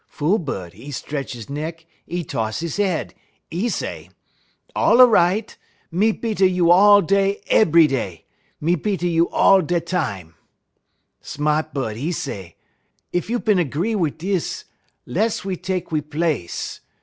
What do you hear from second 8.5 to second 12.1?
Me beat a you all da tam.' "Sma't bud,